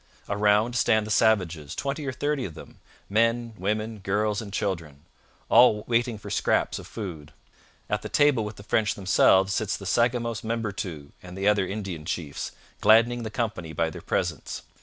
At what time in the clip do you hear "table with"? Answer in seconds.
8.09-8.55